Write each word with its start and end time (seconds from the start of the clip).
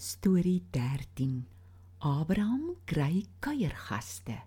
Storie 0.00 0.62
13. 0.70 1.44
Abraham 1.98 2.70
kry 2.86 3.26
kuiergaste. 3.38 4.38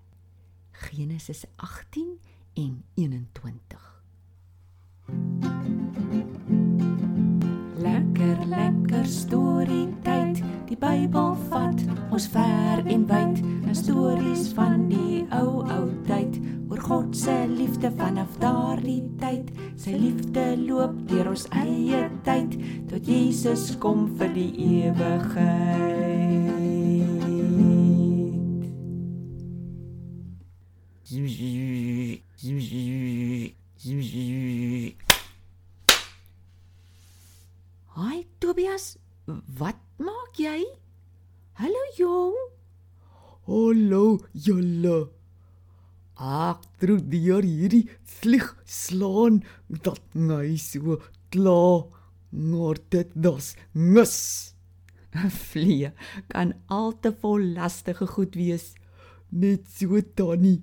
Genesis 0.72 1.46
18 1.56 2.20
en 2.54 2.84
21. 2.96 4.02
Lekker 7.78 8.46
lekker 8.46 9.06
storie 9.06 9.94
tyd. 10.02 10.42
Die 10.66 10.78
Bybel 10.78 11.38
vat 11.52 11.86
ons 12.10 12.28
ver 12.34 12.82
en 12.86 13.06
wyd. 13.06 13.46
'n 13.46 13.76
Stories 13.76 14.50
van 14.58 14.88
die 14.90 15.22
ou 15.30 15.63
God 17.14 17.22
se 17.22 17.48
liefde 17.48 17.92
vanaf 17.98 18.38
daardie 18.42 19.04
tyd. 19.22 19.52
Sy 19.78 19.92
liefde 20.02 20.42
loop 20.58 20.96
deur 21.12 21.28
ons 21.30 21.44
eie 21.62 22.00
tyd 22.26 22.56
tot 22.90 23.06
Jesus 23.06 23.68
kom 23.78 24.08
vir 24.18 24.34
die 24.34 24.50
ewigheid. 24.90 26.10
Haai 37.94 38.26
Tobias, 38.42 38.96
wat 39.62 39.78
maak 40.02 40.42
jy? 40.42 40.64
Hallo 41.62 41.90
jong. 42.02 42.40
Hallo 43.46 44.08
julle. 44.34 45.04
Ek 46.20 46.62
trou 46.80 47.00
deur 47.02 47.42
hierdie 47.42 47.90
vlieg 48.20 48.46
slaan 48.66 49.42
dat 49.68 50.02
my 50.14 50.56
so 50.58 51.02
kla. 51.34 51.90
Dit 52.90 53.12
das 53.14 53.56
mis. 53.74 54.54
'n 55.14 55.30
Vlee 55.30 55.92
kan 56.32 56.54
al 56.68 56.94
te 57.02 57.12
vol 57.22 57.54
lastige 57.54 58.08
goed 58.08 58.34
wees. 58.36 58.74
Net 59.30 59.70
so 59.70 60.02
tannie. 60.18 60.62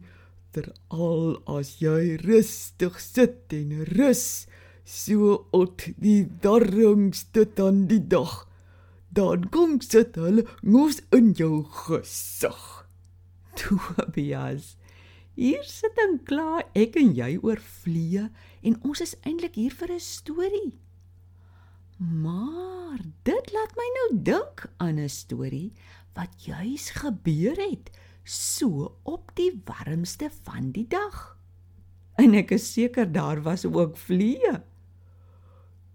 Teral 0.50 1.39
as 1.47 1.78
jy 1.78 2.19
rustig 2.27 2.98
sit 2.98 3.55
en 3.55 3.84
rus 3.94 4.46
so 4.84 5.46
op 5.55 5.86
die 6.02 6.27
darringste 6.42 7.46
dan 7.55 7.86
die 7.86 8.02
dag. 8.02 8.46
Dan 9.14 9.46
kom 9.55 9.78
sit 9.80 10.19
hulle 10.19 10.46
mos 10.62 10.98
in 11.14 11.33
jou 11.39 11.62
gesig. 11.84 12.61
Tobias. 13.58 14.74
Hier 15.41 15.62
sit 15.64 15.96
en 16.02 16.19
kla 16.28 16.60
ek 16.77 16.98
en 17.00 17.14
jy 17.16 17.38
oor 17.41 17.60
vlee 17.80 18.27
en 18.60 18.74
ons 18.84 19.00
is 19.00 19.14
eintlik 19.24 19.55
hier 19.56 19.72
vir 19.72 19.94
'n 19.94 20.02
storie. 20.05 20.72
Maar 21.96 23.00
dit 23.24 23.52
laat 23.52 23.72
my 23.77 23.86
nou 23.94 24.08
dink 24.28 24.66
aan 24.77 25.00
'n 25.00 25.08
storie 25.08 25.72
wat 26.12 26.44
juis 26.44 26.91
gebeur 26.91 27.56
het 27.56 27.88
so 28.24 28.98
op 29.02 29.33
die 29.34 29.62
warmste 29.64 30.28
van 30.44 30.72
die 30.72 30.86
dag. 30.88 31.38
En 32.16 32.34
ek 32.34 32.50
is 32.50 32.72
seker 32.72 33.12
daar 33.12 33.41
was 33.42 33.64
ook 33.64 33.96
vliee. 33.96 34.61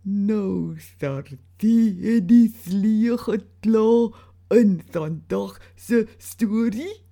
Nou 0.02 0.80
start 0.80 1.38
die 1.58 1.94
het 2.02 2.28
die 2.28 2.50
vlieg 2.50 3.22
gekla 3.22 4.10
in 4.50 4.82
vandag 4.90 5.62
se 5.76 6.08
storie. 6.18 7.06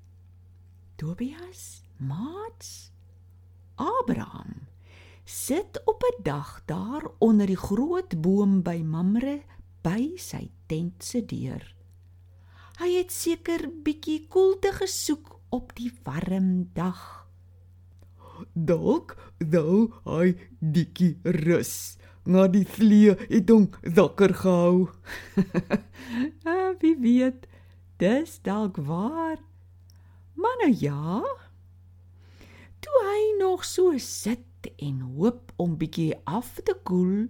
Tobias, 0.96 1.83
Mats, 2.08 2.92
Abraham 3.76 4.68
sit 5.24 5.82
op 5.86 6.04
'n 6.04 6.24
dag 6.24 6.62
daar 6.66 7.04
onder 7.18 7.48
die 7.48 7.58
groot 7.58 8.22
boom 8.22 8.62
by 8.62 8.82
Mamre 8.84 9.42
by 9.82 10.12
sy 10.16 10.52
tent 10.66 11.04
se 11.04 11.26
deur. 11.26 11.76
Hy 12.80 12.90
het 12.98 13.12
seker 13.12 13.70
bietjie 13.84 14.28
koelte 14.28 14.72
gesoek 14.72 15.40
op 15.50 15.76
die 15.76 15.92
warm 16.04 16.70
dag. 16.74 17.28
Dalk 18.54 19.34
nou 19.38 19.94
hy 20.04 20.36
dikkie 20.60 21.20
rus. 21.24 21.98
Maar 22.24 22.52
die 22.52 22.66
vlee 22.68 23.16
het 23.30 23.50
hom 23.50 23.70
wakker 23.96 24.34
gehou. 24.34 24.90
ah, 26.50 26.72
wie 26.80 26.96
weet, 27.00 27.48
dis 27.98 28.40
dalk 28.42 28.78
waar. 28.78 29.40
Maar 30.34 30.58
nou 30.64 30.76
ja. 30.80 31.24
Toe 32.84 33.02
hy 33.08 33.22
nog 33.40 33.64
so 33.68 33.98
sit 33.98 34.70
en 34.78 35.00
hoop 35.16 35.52
om 35.60 35.78
bietjie 35.80 36.14
af 36.28 36.56
te 36.64 36.76
koel, 36.88 37.30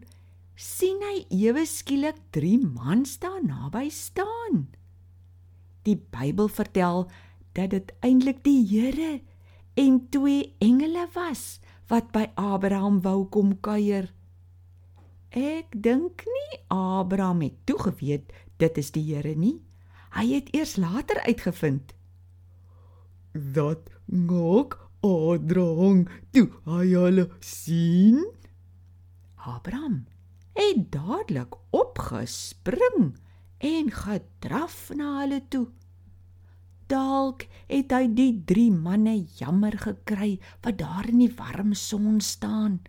sien 0.58 1.02
hy 1.06 1.24
ewe 1.44 1.66
skielik 1.70 2.20
drie 2.36 2.58
mans 2.62 3.18
daar 3.22 3.42
naby 3.44 3.90
staan. 3.94 4.68
Die 5.84 5.98
Bybel 5.98 6.50
vertel 6.50 7.08
dat 7.54 7.74
dit 7.74 7.94
eintlik 8.06 8.44
die 8.46 8.62
Here 8.70 9.22
en 9.78 10.00
twee 10.14 10.54
engele 10.64 11.08
was 11.14 11.60
wat 11.92 12.12
by 12.16 12.30
Abraham 12.40 13.02
wou 13.06 13.26
kom 13.30 13.54
kuier. 13.62 14.10
Ek 15.34 15.74
dink 15.74 16.24
nie 16.30 16.62
Abraham 16.74 17.42
het 17.46 17.58
toegeweet 17.70 18.34
dit 18.62 18.78
is 18.78 18.94
die 18.96 19.04
Here 19.10 19.36
nie. 19.36 19.60
Hy 20.14 20.30
het 20.36 20.54
eers 20.54 20.78
later 20.78 21.20
uitgevind. 21.26 21.94
Dat 23.34 23.90
nog 24.06 24.78
Abraham 25.04 26.06
toe 26.32 26.48
hy 26.64 26.88
hulle 26.96 27.28
sien. 27.44 28.24
Abraham 29.44 30.06
het 30.56 30.86
dadelik 30.94 31.58
opgespring 31.76 33.12
en 33.60 33.92
gedraf 33.92 34.94
na 34.96 35.20
hulle 35.20 35.42
toe. 35.52 35.68
Dalk 36.88 37.48
het 37.68 37.92
hy 37.92 38.08
die 38.16 38.32
drie 38.48 38.72
manne 38.72 39.18
jammer 39.40 39.76
gekry 39.82 40.38
wat 40.64 40.80
daar 40.80 41.10
in 41.12 41.24
die 41.26 41.32
warm 41.36 41.76
son 41.76 42.22
staan. 42.24 42.80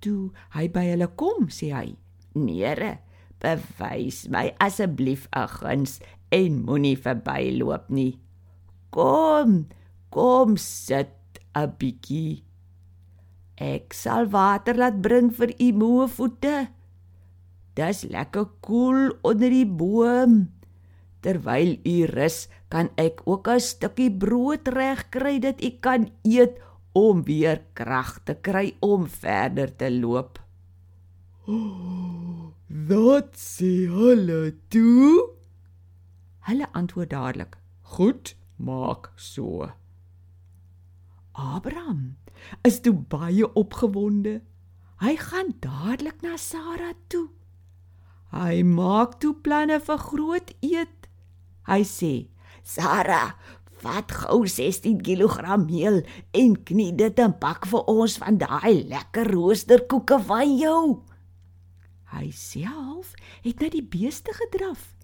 Toe 0.00 0.32
hy 0.56 0.68
by 0.72 0.84
hulle 0.92 1.08
kom, 1.16 1.48
sê 1.48 1.72
hy: 1.76 1.88
"Nere, 2.36 2.98
bewys 3.44 4.24
my 4.32 4.52
asseblief 4.64 5.28
'n 5.36 5.48
guns 5.60 6.00
en 6.32 6.64
moenie 6.64 6.96
verbyloop 6.96 7.90
nie. 7.90 8.16
Kom, 8.90 9.66
kom 10.14 10.56
sit 10.56 11.42
'n 11.54 11.74
bietjie. 11.78 12.44
Ek 13.58 13.94
sal 13.94 14.30
water 14.30 14.74
laat 14.78 15.02
bring 15.02 15.30
vir 15.30 15.50
u 15.58 15.68
moe 15.80 16.06
voete. 16.16 16.68
Dis 17.74 18.04
lekker 18.14 18.46
koel 18.60 19.10
onder 19.22 19.50
die 19.50 19.66
boom." 19.66 20.54
Terwyl 21.24 21.78
u 21.88 21.96
rus, 22.04 22.48
kan 22.68 22.90
ek 22.96 23.22
ook 23.24 23.48
'n 23.48 23.60
stukkie 23.60 24.10
brood 24.10 24.68
regkry 24.68 25.38
dat 25.40 25.62
u 25.62 25.70
kan 25.80 26.10
eet 26.22 26.60
om 26.92 27.22
weer 27.24 27.58
krag 27.74 28.22
te 28.24 28.34
kry 28.34 28.76
om 28.80 29.06
verder 29.08 29.76
te 29.76 29.90
loop. 29.90 30.38
Oh, 31.46 32.52
wat 32.88 33.34
sê 33.36 33.88
hulle 33.90 34.54
toe? 34.68 35.34
Hulle 36.46 36.66
antwoord 36.72 37.10
dadelik: 37.10 37.56
"Goed, 37.82 38.36
maak 38.56 39.12
so." 39.16 39.72
Abraham 41.34 42.16
is 42.62 42.80
toe 42.80 42.94
baie 42.94 43.46
opgewonde. 43.54 44.40
Hy 45.02 45.16
gaan 45.16 45.54
dadelik 45.60 46.22
na 46.22 46.36
Sara 46.36 46.92
toe. 47.08 47.28
Hy 48.34 48.62
maak 48.62 49.20
toe 49.20 49.34
planne 49.34 49.78
vir 49.80 49.98
groot 49.98 50.50
eet 50.60 51.04
Hy 51.64 51.80
sê: 51.80 52.28
"Sara, 52.62 53.36
vat 53.80 54.10
gou 54.12 54.44
16 54.46 55.00
kg 55.00 55.56
meel 55.64 56.02
en 56.32 56.56
knie 56.64 56.92
dit 56.92 57.18
en 57.18 57.32
bak 57.40 57.64
vir 57.66 57.88
ons 57.88 58.16
van 58.20 58.36
daai 58.38 58.84
lekker 58.88 59.32
roosterkoeke 59.32 60.20
van 60.28 60.56
jou." 60.58 61.00
Hy 62.12 62.30
self 62.30 63.14
het 63.42 63.60
na 63.60 63.68
die 63.72 63.82
beeste 63.82 64.32
gedraf 64.32 64.94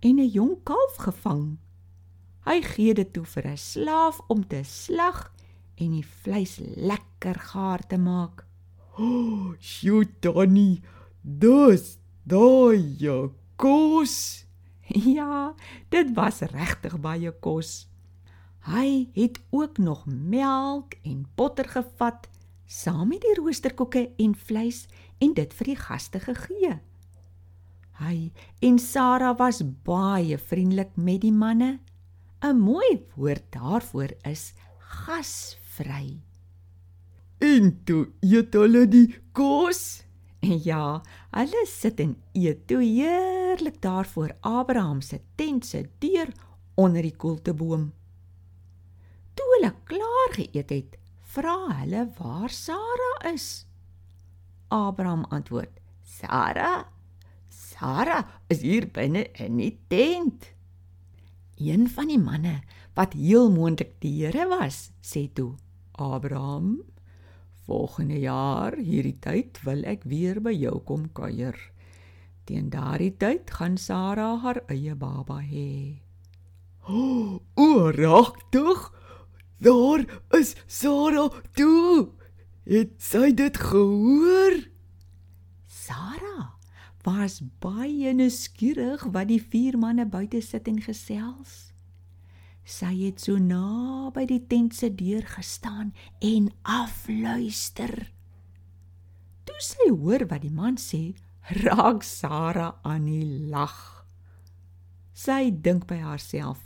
en 0.00 0.20
'n 0.20 0.28
jong 0.28 0.60
kalf 0.64 0.96
gevang. 0.96 1.58
Hy 2.44 2.60
gee 2.62 2.94
dit 2.94 3.12
toe 3.12 3.24
vir 3.24 3.46
'n 3.48 3.56
slaaf 3.56 4.20
om 4.28 4.46
te 4.46 4.62
slag 4.64 5.32
en 5.80 5.96
die 5.96 6.04
vleis 6.04 6.58
lekker 6.60 7.38
gaar 7.50 7.86
te 7.86 7.98
maak. 7.98 8.44
"O, 8.98 9.04
oh, 9.04 9.54
sjoe, 9.58 10.04
Donnie, 10.20 10.82
dis 11.22 11.98
daai 12.24 13.30
kos." 13.56 14.44
Ja, 15.16 15.54
dit 15.88 16.14
was 16.14 16.40
regtig 16.40 16.98
baie 17.00 17.30
kos. 17.30 17.86
Hy 18.66 19.08
het 19.14 19.38
ook 19.50 19.78
nog 19.78 20.06
melk 20.06 20.94
en 21.02 21.28
botter 21.34 21.68
gevat 21.68 22.28
saam 22.66 23.08
met 23.08 23.22
die 23.22 23.34
roosterkoeke 23.38 24.10
en 24.16 24.34
vleis 24.34 24.86
en 25.18 25.34
dit 25.34 25.54
vir 25.54 25.72
die 25.72 25.78
gaste 25.78 26.20
gegee. 26.20 26.78
Hy 28.00 28.32
en 28.64 28.78
Sara 28.78 29.34
was 29.36 29.62
baie 29.84 30.38
vriendelik 30.38 30.96
met 30.96 31.20
die 31.20 31.32
manne. 31.32 31.78
'n 32.42 32.60
Mooi 32.60 33.04
woord 33.16 33.44
daarvoor 33.52 34.14
is 34.24 34.52
gasvry. 34.78 35.59
En 37.40 37.72
toe 37.84 38.10
eet 38.20 38.54
hulle 38.54 38.84
die 38.88 39.08
kos 39.32 40.02
Ja, 40.40 41.02
hulle 41.36 41.62
sit 41.68 42.00
en 42.00 42.14
eet 42.32 42.66
toe 42.68 42.80
heerlik 42.80 43.80
daar 43.84 44.06
voor 44.08 44.32
Abraham 44.40 45.00
se 45.00 45.20
tent 45.36 45.66
se 45.66 45.88
deur 45.98 46.32
onder 46.74 47.02
die 47.02 47.16
koelteboom. 47.16 47.90
Toe 49.36 49.48
hulle 49.56 49.74
klaar 49.84 50.32
geëet 50.38 50.72
het, 50.72 50.96
vra 51.34 51.58
hulle 51.82 52.06
waar 52.16 52.50
Sara 52.50 53.12
is. 53.32 53.66
Abraham 54.68 55.24
antwoord: 55.28 55.80
"Sara, 56.02 56.88
Sara 57.48 58.24
is 58.48 58.62
hier 58.62 58.88
binne 58.88 59.28
in 59.32 59.56
die 59.56 59.78
tent." 59.88 60.54
Een 61.60 61.88
van 61.88 62.08
die 62.08 62.18
manne 62.18 62.62
wat 62.96 63.12
heel 63.12 63.50
moontlik 63.52 63.92
die 64.00 64.24
Here 64.24 64.48
was, 64.48 64.90
sê 65.04 65.28
toe: 65.32 65.54
"Abraham, 66.00 66.82
volgende 67.66 68.18
jaar 68.18 68.76
hierdie 68.76 69.18
tyd 69.20 69.60
wil 69.64 69.84
ek 69.84 70.04
weer 70.04 70.40
by 70.40 70.52
jou 70.56 70.78
kom 70.80 71.12
kuier. 71.12 71.56
Teen 72.44 72.70
daardie 72.72 73.12
tyd 73.16 73.50
gaan 73.50 73.76
Sara 73.76 74.36
haar 74.42 74.62
eie 74.68 74.94
baba 74.94 75.38
hê." 75.44 76.00
"O, 76.88 77.40
oh, 77.54 77.90
regtig? 77.92 78.88
Daar 79.60 80.06
is 80.32 80.56
Sara 80.66 81.28
toe." 81.52 82.10
Het 82.70 82.92
sy 83.02 83.32
dit 83.34 83.56
gehoor? 83.56 84.54
Sara 85.66 86.52
was 87.02 87.40
baie 87.58 88.12
nuuskierig 88.14 89.02
wat 89.10 89.30
die 89.30 89.40
vier 89.40 89.78
manne 89.80 90.04
buite 90.06 90.42
sit 90.44 90.68
en 90.70 90.78
gesels. 90.84 91.69
Sy 92.70 92.92
het 93.02 93.18
so 93.18 93.34
naby 93.42 94.28
die 94.30 94.42
tent 94.46 94.76
se 94.78 94.92
deur 94.94 95.26
gestaan 95.26 95.90
en 96.22 96.52
afluister. 96.62 98.12
Toe 99.44 99.58
sy 99.64 99.88
hoor 99.90 100.28
wat 100.30 100.44
die 100.44 100.54
man 100.54 100.78
sê, 100.78 101.16
raak 101.64 102.06
Sara 102.06 102.76
aan 102.86 103.08
die 103.10 103.26
lag. 103.50 104.04
Sy 105.10 105.50
dink 105.50 105.88
by 105.90 105.98
haarself: 105.98 106.62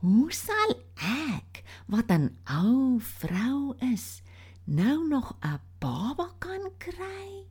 "Hoe 0.00 0.30
sal 0.30 0.78
ek, 1.02 1.64
wat 1.90 2.10
'n 2.10 2.30
ou 2.46 3.00
vrou 3.00 3.74
is, 3.82 4.22
nou 4.64 5.08
nog 5.08 5.34
'n 5.42 5.58
baba 5.80 6.30
kan 6.38 6.70
kry. 6.78 7.46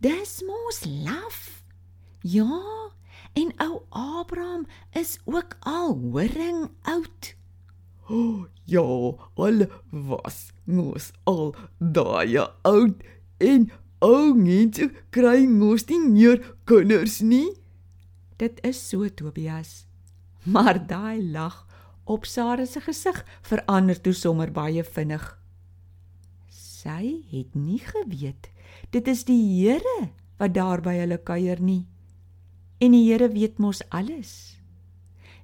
Dis 0.00 0.42
mos 0.42 0.84
laf. 0.84 1.62
Ja, 2.22 2.90
en 3.36 3.52
ou 3.62 3.82
Abraham 3.90 4.66
is 4.96 5.18
ook 5.24 5.56
al 5.60 5.94
horing 6.12 6.70
oud. 6.82 7.34
O, 8.08 8.14
oh, 8.14 8.46
ja, 8.64 8.82
al 9.34 9.66
was 9.90 10.50
mos 10.64 11.10
al 11.24 11.54
daai 11.78 12.38
oud 12.62 13.02
en 13.38 13.70
ou 14.00 14.34
mense 14.34 14.90
kry 15.14 15.46
mos 15.46 15.88
nie 15.90 16.02
meer 16.08 16.42
kinders 16.64 17.20
nie. 17.20 17.48
Dit 18.40 18.60
is 18.64 18.80
so 18.88 19.08
Tobias. 19.08 19.84
Maar 20.44 20.80
daai 20.86 21.22
lag 21.32 21.64
op 22.04 22.24
Sara 22.24 22.64
se 22.66 22.80
gesig 22.80 23.24
verander 23.42 24.00
toe 24.00 24.14
sommer 24.14 24.52
baie 24.54 24.84
vinnig 24.84 25.34
sy 26.86 27.24
het 27.32 27.54
nie 27.58 27.80
geweet 27.82 28.46
dit 28.94 29.08
is 29.10 29.24
die 29.26 29.40
Here 29.42 30.10
wat 30.38 30.54
daar 30.54 30.82
by 30.84 30.92
hulle 31.00 31.16
kuier 31.18 31.58
nie. 31.64 31.86
En 32.78 32.92
die 32.92 33.06
Here 33.08 33.28
weet 33.32 33.58
mos 33.58 33.80
alles. 33.88 34.60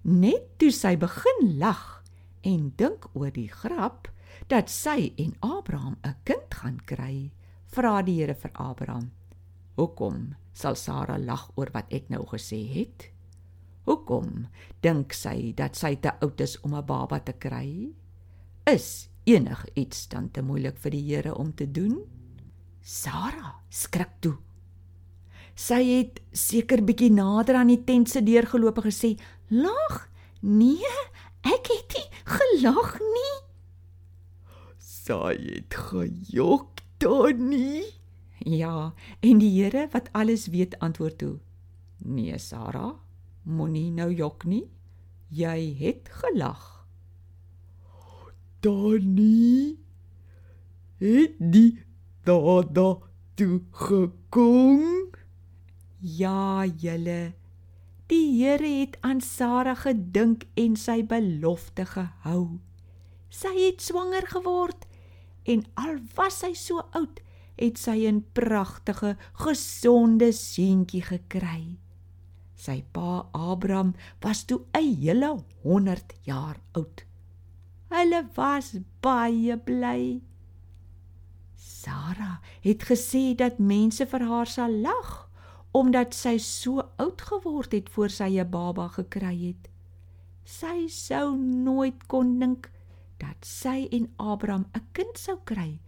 Net 0.05 0.59
toe 0.61 0.69
sy 0.75 0.97
begin 1.01 1.55
lag 1.63 2.03
en 2.45 2.73
dink 2.77 3.07
oor 3.17 3.31
die 3.33 3.49
grap 3.49 4.11
dat 4.51 4.69
sy 4.69 5.13
en 5.17 5.33
Abraham 5.41 5.97
'n 6.05 6.17
kind 6.29 6.55
gaan 6.55 6.81
kry, 6.85 7.33
vra 7.73 8.03
die 8.03 8.21
Here 8.21 8.35
vir 8.35 8.51
Abraham: 8.55 9.13
"Hoekom 9.77 10.35
sal 10.53 10.75
Sara 10.77 11.17
lag 11.19 11.51
oor 11.57 11.71
wat 11.73 11.93
ek 11.93 12.11
nou 12.11 12.27
gesê 12.27 12.67
het? 12.69 13.09
Hoekom 13.87 14.47
dink 14.83 15.13
sy 15.13 15.53
dat 15.57 15.77
sy 15.77 15.97
te 15.97 16.13
oud 16.21 16.41
is 16.41 16.61
om 16.61 16.75
'n 16.75 16.85
baba 16.87 17.19
te 17.19 17.33
kry? 17.33 17.95
Is 18.67 19.09
enigiets 19.25 20.09
dan 20.09 20.31
te 20.31 20.43
moeilik 20.43 20.77
vir 20.79 20.91
die 20.91 21.03
Here 21.03 21.35
om 21.35 21.55
te 21.55 21.67
doen? 21.67 22.05
Sara 22.83 23.63
skrik 23.71 24.21
toe. 24.21 24.37
Sy 25.63 25.83
het 25.87 26.19
seker 26.35 26.81
bietjie 26.83 27.13
nader 27.15 27.61
aan 27.61 27.71
die 27.71 27.83
tent 27.87 28.11
se 28.11 28.23
deur 28.27 28.49
geloop 28.51 28.81
en 28.81 28.89
gesê: 28.89 29.15
"Lag? 29.51 30.09
Nee, 30.41 30.95
ek 31.47 31.71
het 31.71 31.95
nie 31.99 32.09
gelag 32.27 32.99
nie." 32.99 33.37
Sy 34.79 35.37
het 35.39 35.75
gejok 35.75 36.83
dan 36.99 37.49
nie. 37.49 37.85
Ja, 38.39 38.93
en 39.21 39.39
die 39.39 39.53
Here 39.55 39.87
wat 39.93 40.11
alles 40.13 40.49
weet 40.51 40.79
antwoord 40.79 41.19
toe: 41.19 41.39
"Nee, 41.99 42.39
Sara, 42.39 42.95
moenie 43.43 43.91
nou 43.91 44.11
jok 44.11 44.45
nie. 44.45 44.67
Jy 45.29 45.77
het 45.79 46.09
gelag." 46.11 46.87
Donnie 48.63 49.79
het 50.99 51.35
die 51.39 51.83
dada 52.25 52.99
toe 53.35 53.61
gekom. 53.71 55.02
Ja, 56.03 56.65
julle. 56.67 57.33
Die 58.11 58.43
Here 58.43 58.67
het 58.67 58.97
aan 59.07 59.21
Sara 59.23 59.77
gedink 59.79 60.49
en 60.59 60.75
sy 60.75 61.05
belofte 61.07 61.85
gehou. 61.87 62.59
Sy 63.31 63.53
het 63.55 63.85
swanger 63.87 64.27
geword 64.27 64.83
en 65.47 65.63
al 65.79 66.01
was 66.17 66.41
sy 66.43 66.51
so 66.59 66.83
oud, 66.99 67.23
het 67.55 67.79
sy 67.79 68.03
'n 68.11 68.27
pragtige, 68.35 69.15
gesonde 69.45 70.33
seentjie 70.33 71.03
gekry. 71.03 71.79
Sy 72.57 72.83
pa 72.93 73.29
Abraham 73.33 73.95
was 74.23 74.45
toe 74.45 74.61
'n 74.75 74.99
hele 74.99 75.45
100 75.63 76.15
jaar 76.27 76.59
oud. 76.73 77.05
Hulle 77.91 78.27
was 78.35 78.75
baie 79.01 79.57
bly. 79.57 80.21
Sara 81.55 82.41
het 82.61 82.83
gesê 82.91 83.37
dat 83.37 83.59
mense 83.59 84.07
vir 84.07 84.21
haar 84.27 84.47
sal 84.47 84.81
lag 84.83 85.22
omdat 85.73 86.15
sy 86.15 86.37
so 86.39 86.85
oud 87.01 87.21
geword 87.21 87.73
het 87.73 87.89
voor 87.91 88.11
sy 88.11 88.39
'n 88.39 88.51
baba 88.51 88.89
gekry 88.89 89.47
het. 89.47 89.69
Sy 90.45 90.89
sou 90.89 91.37
nooit 91.37 92.07
kon 92.07 92.39
dink 92.39 92.71
dat 93.19 93.37
sy 93.41 93.89
en 93.91 94.13
Abraham 94.17 94.67
'n 94.75 94.87
kind 94.93 95.19
sou 95.19 95.39
kry 95.45 95.81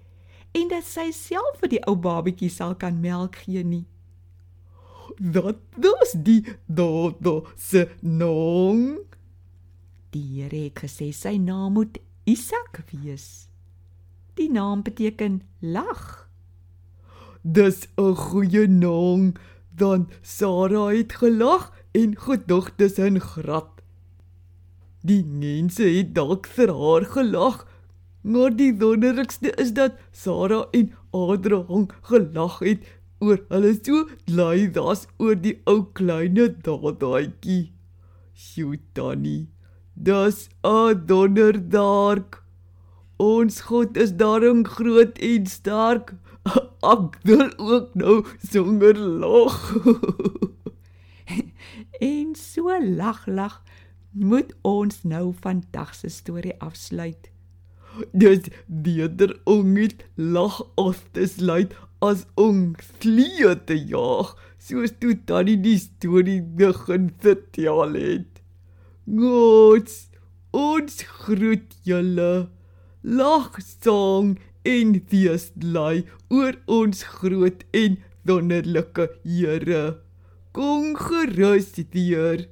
en 0.52 0.68
dat 0.68 0.84
sy 0.84 1.10
self 1.10 1.58
vir 1.60 1.68
die 1.68 1.84
ou 1.86 1.96
babatjie 1.96 2.50
sal 2.50 2.74
kan 2.74 3.00
melk 3.00 3.36
gee 3.36 3.64
nie. 3.64 3.86
Dat 5.18 5.56
dis 5.76 6.12
die 6.12 6.44
dodo 6.66 7.46
se 7.56 7.88
nong 8.00 9.04
Die 10.14 10.38
Here 10.38 10.68
het 10.68 10.78
gesê 10.78 11.08
sy 11.10 11.34
naam 11.42 11.74
moet 11.74 11.98
Isak 12.30 12.84
wees. 12.92 13.48
Die 14.38 14.46
naam 14.46 14.84
beteken 14.86 15.40
lag. 15.58 16.28
Dis 17.42 17.88
'n 17.98 18.14
goeie 18.14 18.68
naam. 18.68 19.34
Dan 19.76 20.08
Sara 20.22 20.86
het 20.94 21.12
gelag 21.12 21.72
en 21.92 22.14
gedog 22.18 22.70
dis 22.76 22.98
'n 22.98 23.18
grap. 23.18 23.82
Die 25.02 25.24
mense 25.24 25.82
het 25.82 26.14
dalk 26.14 26.46
vir 26.46 26.70
haar 26.72 27.04
gelag, 27.04 27.66
maar 28.22 28.56
die 28.56 28.72
wonderlikste 28.78 29.50
is 29.60 29.72
dat 29.72 29.92
Sara 30.12 30.66
en 30.70 30.92
Abraham 31.10 31.88
gelag 32.02 32.58
het 32.58 32.80
oor 33.18 33.38
hulle 33.48 33.74
so 33.82 34.06
bly 34.24 34.70
was 34.72 35.06
oor 35.18 35.34
die 35.34 35.60
ou 35.66 35.84
kleine 35.92 36.48
dadaatjie. 36.62 37.72
Sjoe, 38.34 38.78
Tannie. 38.94 39.48
Dis 39.94 40.48
'n 40.62 41.06
donderdark. 41.06 42.43
Ons 43.24 43.60
God 43.68 43.96
is 43.96 44.12
daarom 44.20 44.64
groot 44.68 45.18
en 45.18 45.46
sterk. 45.48 46.10
Ek 46.84 47.14
wil 47.24 47.46
ook 47.56 47.94
nou 47.96 48.16
sonder 48.50 48.98
lag. 48.98 49.54
en 52.12 52.34
so 52.36 52.74
lag 52.84 53.22
lag 53.26 53.62
moet 54.12 54.50
ons 54.62 54.98
nou 55.08 55.30
vandag 55.46 55.94
se 55.96 56.10
storie 56.12 56.56
afsluit. 56.60 57.30
Dis 58.12 58.50
beter 58.66 59.32
om 59.48 59.72
met 59.72 60.04
lag 60.14 60.58
af 60.80 61.00
te 61.16 61.24
sluit 61.30 61.72
as 62.04 62.26
om 62.34 62.74
vliee 63.00 63.54
te 63.68 63.78
jaag, 63.78 64.34
soos 64.60 64.92
toe 65.00 65.14
tannie 65.30 65.56
die 65.64 65.78
storie 65.80 66.42
begin 66.58 67.08
vertel 67.24 67.96
het. 67.96 68.42
God, 69.08 69.94
ons 70.52 71.00
groet 71.24 71.78
julle. 71.88 72.30
Lag 73.04 73.60
sang 73.60 74.38
en 74.64 74.94
bly 75.60 76.06
oor 76.32 76.56
ons 76.64 77.02
groot 77.18 77.60
en 77.76 77.98
wonderlike 78.24 79.10
Here. 79.28 80.00
Kom 80.56 80.96
gerus 80.96 81.74
weer. 81.92 82.48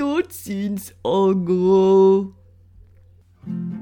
Totsiens 0.00 0.94
algo. 1.04 2.32
thank 3.44 3.74
you 3.74 3.79